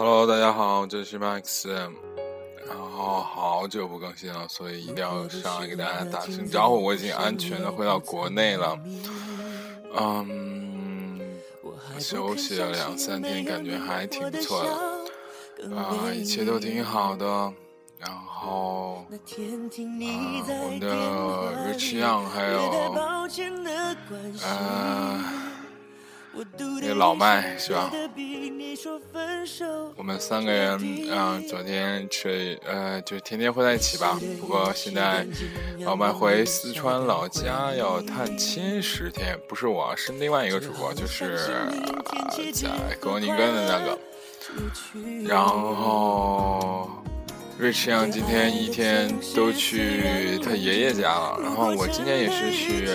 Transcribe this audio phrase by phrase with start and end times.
[0.00, 1.90] Hello，大家好，这是 Max，然
[2.78, 6.82] 后好久不更新了，所以一定要上来给大家打声招呼。
[6.82, 8.80] 我已经安全的回到国内了，
[9.94, 11.20] 嗯，
[11.98, 14.64] 休息了两三天，感觉还挺不错
[15.58, 17.52] 的，啊，一切都挺好的。
[17.98, 22.58] 然后，啊，我们的 Rich Young 还有，
[24.44, 25.49] 呃。
[26.80, 27.90] 那个老麦是吧？
[29.96, 30.78] 我们三个人，
[31.10, 34.18] 嗯，昨天去，呃，就天天会在一起吧。
[34.40, 35.26] 不过现在
[35.80, 41.36] 老麦回四川老家要探亲十天，不是我，是另外一个主播，就是
[42.54, 43.98] 在格宁根的那个。
[45.26, 46.90] 然后
[47.58, 52.88] 瑞驰阳今天一天都去他爷爷家了，然后我今天也是去，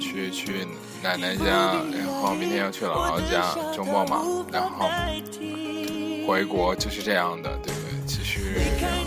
[0.00, 0.66] 去去。
[1.06, 4.88] 奶奶家，然后明天要去姥姥家，周末嘛，然后
[6.26, 7.86] 回国就是这样的，对不对？
[8.06, 8.58] 其实，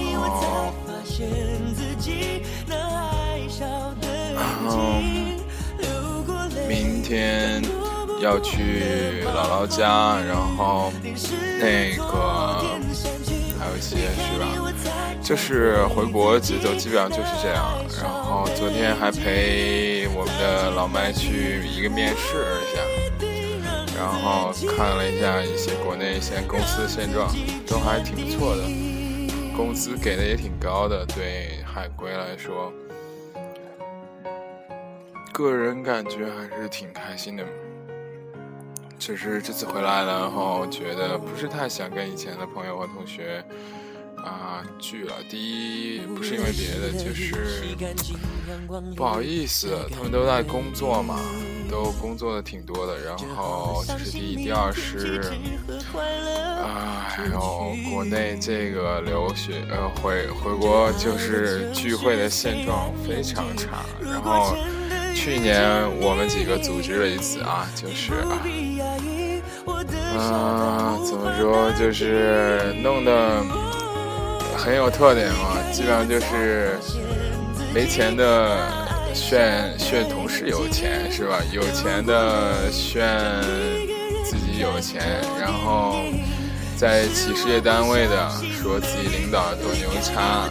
[0.08, 0.74] 然后，
[4.34, 4.72] 然后
[6.70, 7.62] 明天
[8.22, 10.94] 要去姥姥家，然后
[11.60, 12.64] 那个
[13.60, 14.48] 还有一些是吧？
[15.22, 22.82] 就是回国节奏基本上就是这样，然后昨天还陪我们的老麦去一个面试一下，
[23.96, 27.30] 然后看了一下一些国内一些公司的现状，
[27.68, 28.64] 都还挺不错的，
[29.56, 32.74] 工资给的也挺高的，对海归来说，
[35.32, 37.44] 个人感觉还是挺开心的。
[38.98, 43.44] 只是这次回来，然后觉得不是太想跟以前的朋友和同学。
[44.24, 45.14] 啊，聚了。
[45.30, 47.34] 第一不是因为别的，就是
[48.96, 51.20] 不好意思，他们都在工作嘛，
[51.70, 53.00] 都工作的挺多的。
[53.00, 55.22] 然后这是第一，第二是，
[56.62, 63.86] 啊，还有国内这个留学呃回回国就是聚会的现状非常差。
[64.02, 64.56] 然后
[65.16, 65.64] 去年
[66.00, 68.42] 我们几个组织了一次啊，就是啊，
[70.18, 73.69] 啊，怎么说就是弄的。
[74.70, 76.78] 很有特点嘛，基本上就是
[77.74, 78.56] 没钱的
[79.16, 81.42] 炫炫同事有钱是吧？
[81.52, 83.04] 有钱的炫
[84.24, 85.02] 自己有钱，
[85.40, 86.04] 然后
[86.78, 88.30] 在企事业单位的
[88.62, 90.48] 说自己领导多牛叉，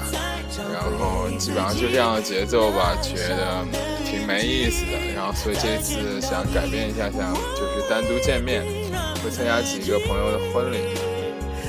[0.72, 3.64] 然后基本上就这样的节奏吧，觉得
[4.04, 5.14] 挺没意思的。
[5.14, 8.64] 然后所以这次想改变一下，想就是单独见面，
[9.22, 10.78] 会参加几个朋友的婚礼。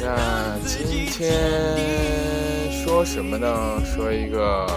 [0.02, 2.39] 那今天。
[3.00, 3.82] 说什么呢？
[3.86, 4.68] 说一个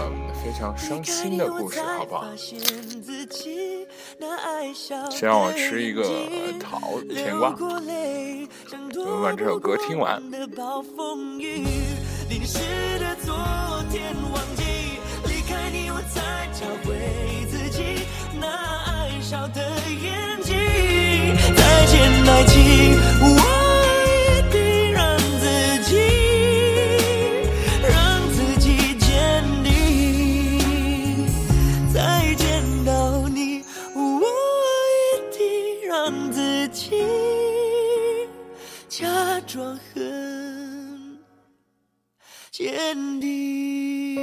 [0.41, 2.23] 非常伤心的故事，好不好？
[5.11, 6.05] 先让我吃一个
[6.57, 7.53] 桃甜瓜。
[7.59, 10.23] 我们把这首歌听完。
[10.31, 10.39] 再
[21.87, 23.62] 见，爱情。
[39.53, 41.19] 装很
[42.49, 44.17] 坚定。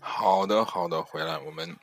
[0.00, 1.76] 好的，好的，回来我们。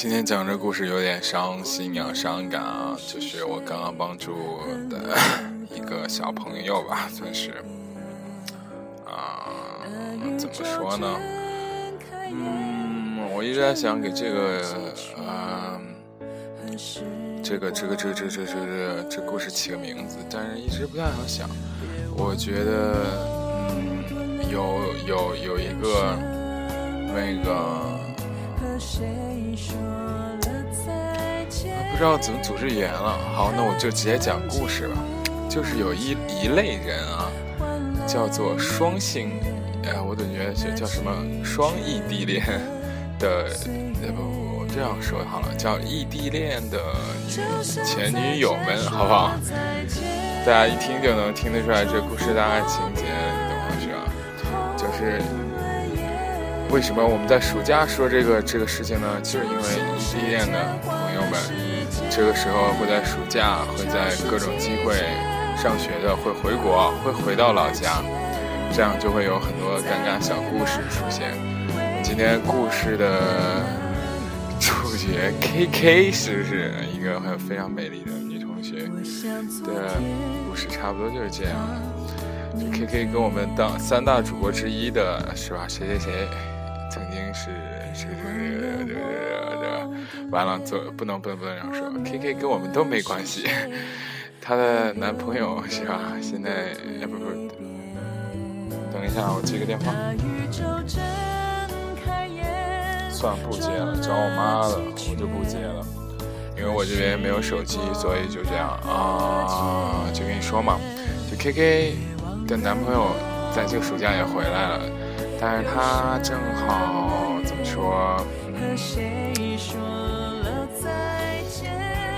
[0.00, 4.32] 今天讲这故事有点伤心啊，伤感啊，就是我刚刚帮助
[4.88, 5.18] 的
[5.74, 7.50] 一个小朋友吧，算是
[9.04, 9.50] 啊，
[10.38, 11.20] 怎么说呢？
[12.30, 14.62] 嗯，我一直在想给这个
[15.26, 15.80] 啊，
[17.42, 21.50] 这个这个这个这个这个这故事起个名字，但是一直不太好想。
[22.16, 22.94] 我觉得，
[23.70, 24.78] 嗯，有
[25.08, 26.16] 有有一个
[27.12, 27.98] 那个。
[31.90, 33.18] 不知道怎么组织语言了。
[33.34, 34.96] 好，那我就直接讲故事吧。
[35.48, 37.30] 就是有一一类人啊，
[38.06, 39.40] 叫做双性，
[39.84, 41.10] 哎，我总觉得叫什么
[41.42, 42.44] 双异地恋
[43.18, 43.48] 的，
[44.00, 46.78] 不不，这样说好了，叫异地恋的
[47.26, 47.32] 女
[47.82, 49.32] 前女友们，好不好？
[50.46, 53.72] 大家一听就能听得出来这故事大概情节，你懂吗？
[53.80, 54.06] 是吧？
[54.76, 55.20] 就是。
[56.70, 59.20] 为什么我们在暑假说这个这个事情呢？
[59.22, 59.62] 就是因为
[59.98, 61.32] 异地恋的朋友们，
[62.10, 64.94] 这个时候会在暑假，会在各种机会
[65.56, 68.02] 上学的，会回国，会回到老家，
[68.70, 71.32] 这样就会有很多尴尬小故事出现。
[72.02, 73.18] 今天故事的
[74.60, 78.82] 主角 K K 是不是一个很非常美丽的女同学？
[79.64, 79.94] 的
[80.46, 81.56] 故事差不多就是这样。
[82.60, 85.64] 这 K K 跟我们当三大主播之一的是吧？
[85.66, 86.28] 谁谁谁？
[86.90, 87.50] 曾经是
[87.94, 88.96] 谁谁谁谁谁？
[90.30, 91.90] 完了，做不能不能不能这样说。
[92.04, 93.48] K K 跟我们都没关系，
[94.40, 96.00] 她的男朋友是吧？
[96.20, 96.74] 现在
[97.06, 97.24] 不不，
[98.92, 99.92] 等一下，我接个电话。
[103.10, 105.84] 算了，不接了，找我妈了，我就不接了，
[106.56, 110.78] 因为我这边没有手机，所以就这样啊，就跟你说嘛，
[111.30, 111.96] 就 K K
[112.46, 113.10] 的男朋友
[113.52, 114.80] 在这个暑假也回来了。
[115.40, 118.16] 但是他正好怎么说？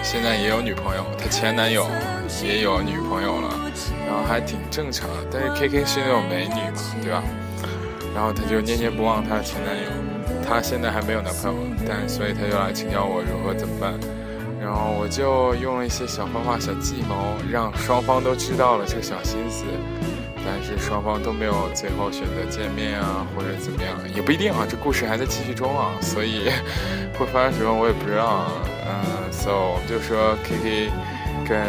[0.03, 1.87] 现在也有女朋友，他前男友
[2.43, 3.49] 也有女朋友了，
[4.07, 5.09] 然后还挺正常。
[5.31, 7.23] 但是 K K 是那种美女嘛，对吧？
[8.15, 9.85] 然后他就念念不忘他的前男友，
[10.45, 13.93] 他现在还没有男朋友，但所以他就来请教我如何怎么办。
[14.61, 19.65] 然后我就用了一些小方法、小计谋，让双方都知道了这个小心思。
[20.45, 24.67] 但是双方都没有最后选择见面啊，或者怎么样，也不一定啊。
[24.69, 26.51] 这故事还在继续中啊，所以
[27.19, 28.47] 会发生什么我也不知道。
[28.87, 30.91] 嗯，so 我们就说 K K，
[31.47, 31.61] 跟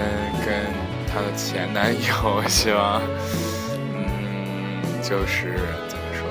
[0.45, 0.65] 跟
[1.07, 3.01] 她的前男友是吧？
[3.93, 6.25] 嗯，就是怎么说，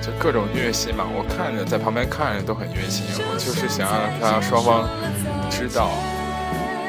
[0.00, 1.04] 就各种虐心嘛。
[1.12, 4.88] 我看着在旁边看着都很虐心，我就是想让他双方
[5.50, 5.90] 知道。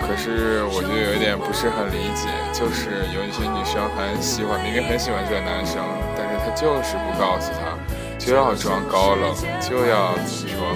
[0.06, 5.82] 可是我就有一点不是很理解，就是有一些女生很喜欢，明明很喜欢这个男生，
[6.16, 7.74] 但是她就是不告诉他，
[8.20, 10.76] 就要装高冷，就要怎么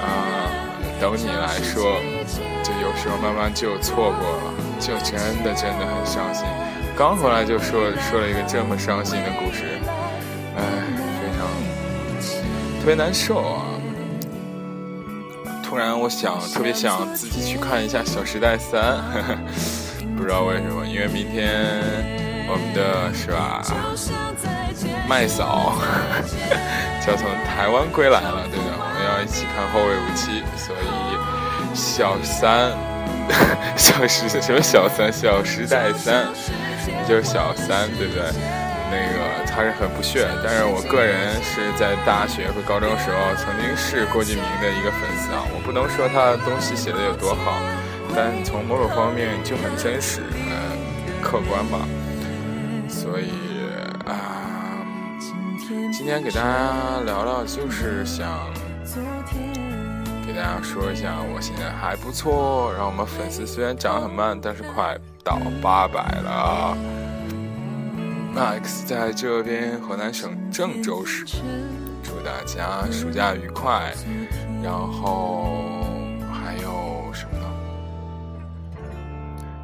[0.00, 0.48] 啊，
[1.00, 2.00] 等你来说，
[2.62, 6.46] 就有时候慢慢就错过了，就真的真的很伤心。
[6.96, 9.64] 刚回来就说说了一个这么伤心的故事，
[10.56, 10.62] 哎，
[11.20, 11.44] 非常
[12.80, 13.75] 特别难受啊。
[15.76, 18.80] 突然，我想特别想自己去看一下《小时代三》，
[20.16, 21.52] 不知道为什么，因为明天
[22.48, 23.62] 我们的是吧，
[25.06, 25.74] 麦嫂
[27.04, 32.72] 就要从台湾归来了，对的，我们要一起看《后会无期》，所以小三，
[33.76, 36.24] 小时什么小三，《小时代三》
[37.06, 38.22] 就是小三，对不对？
[39.56, 45.40] 还是很不屑，但是我个人是在大学和高中时候曾经是郭敬明的一个粉丝啊。
[45.48, 47.58] 我不能说他的东西写的有多好，
[48.14, 50.20] 但从某种方面就很真实，
[50.50, 50.76] 呃，
[51.22, 51.88] 客观吧。
[52.86, 53.32] 所以
[54.04, 54.84] 啊，
[55.90, 58.28] 今天给大家聊聊，就是想
[60.26, 62.74] 给大家说一下，我现在还不错。
[62.74, 66.76] 然后我们粉丝虽然涨很慢，但是快到八百了。
[68.36, 71.24] Max 在这边，河南省郑州市，
[72.02, 73.94] 祝大家暑假愉快。
[74.62, 75.72] 然后
[76.30, 77.46] 还有什么呢？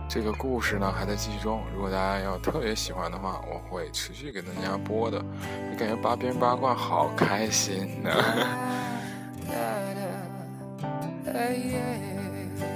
[0.09, 1.61] 这个故事呢还在继续中。
[1.75, 5.23] 如果大家要特别喜欢的话，我会持续给大家播的。
[5.79, 8.11] 感觉八边八卦好开心呢。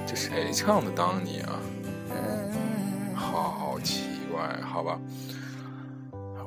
[0.06, 1.58] 这谁唱的《当你》啊？
[3.14, 4.98] 好奇怪，好吧。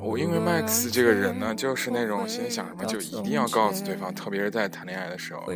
[0.02, 5.42] 我因为 Max 这个人呢，就是那种心里想什么就一定要告诉对方，特别是在谈恋爱的时候。
[5.42, 5.48] 啊，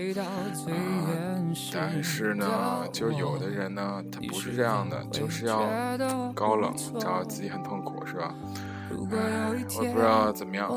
[1.74, 5.62] 但是呢，就有的人呢，他不是这样的，就是要
[6.36, 8.36] 高冷，找到自己很痛苦，是吧？
[9.12, 10.70] 唉，我也不知道怎么样。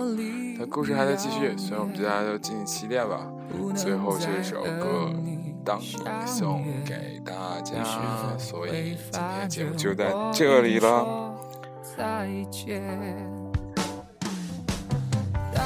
[0.59, 3.27] 但故事还在继续，所以我们大家都敬请期待吧。
[3.75, 5.11] 最后这首歌
[5.65, 5.97] 《当你》
[6.27, 7.85] 送给大家，
[8.39, 11.35] 所以今天节目就在这里了。
[11.97, 13.46] 再见。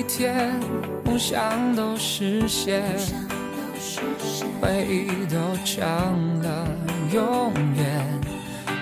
[0.00, 0.50] 一天，
[1.04, 2.82] 梦想都实现，
[4.58, 6.66] 回忆都成了
[7.12, 8.02] 永远。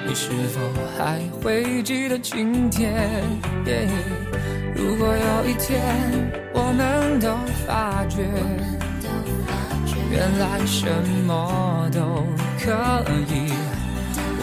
[0.06, 0.60] 你是否
[0.96, 2.94] 还会记得今天？
[4.76, 5.82] 如果有一天
[6.54, 8.22] 我们都发觉，
[10.12, 10.86] 原来什
[11.26, 12.24] 么都
[12.64, 12.70] 可
[13.28, 13.52] 以，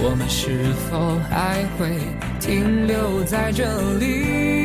[0.04, 2.00] 我们是否还会
[2.38, 3.64] 停留在这
[3.98, 4.65] 里？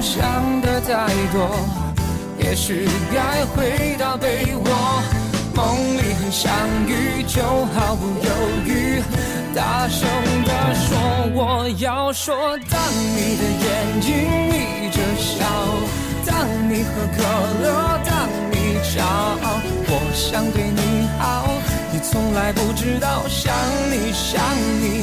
[0.00, 1.48] 想的太多，
[2.38, 5.02] 也许该回到被窝，
[5.54, 6.52] 梦里很相
[6.86, 8.30] 遇，就毫不犹
[8.66, 9.02] 豫，
[9.54, 10.08] 大声
[10.44, 10.98] 地说
[11.34, 12.34] 我要说。
[12.70, 12.78] 当
[13.16, 14.12] 你的眼睛
[14.48, 15.44] 眯着笑，
[16.26, 17.22] 当你喝可
[17.62, 21.48] 乐，当你骄傲，我想对你好，
[21.92, 23.54] 你从来不知道，想
[23.90, 24.40] 你想
[24.80, 25.02] 你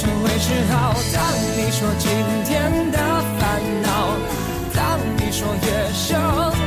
[0.00, 0.94] 成为嗜好。
[1.12, 1.20] 当
[1.56, 2.10] 你说今
[2.46, 2.98] 天的
[3.38, 4.16] 烦恼，
[4.74, 6.18] 当你说夜深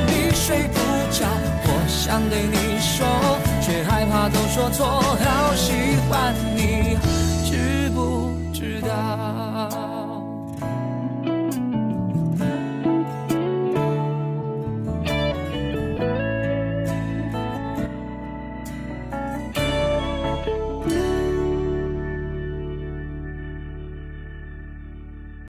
[0.05, 0.77] 你睡不
[1.11, 1.25] 着，
[1.65, 3.07] 我想对你说，
[3.59, 4.85] 却害怕都说错。
[5.01, 5.73] 好喜
[6.07, 6.95] 欢你，
[7.49, 9.52] 知不知道？